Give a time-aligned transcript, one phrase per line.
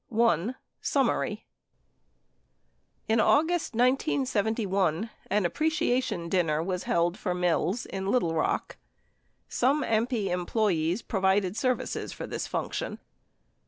[0.11, 0.41] x.
[0.81, 1.45] SUMMARY
[3.07, 8.77] In August 1971, an appreciation dinner was held for Mills in Little Rock.
[9.47, 12.97] Some AMPI employees provided services for this function.